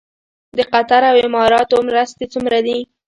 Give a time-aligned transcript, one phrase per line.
[0.57, 2.77] د قطر او اماراتو مرستې څومره دي؟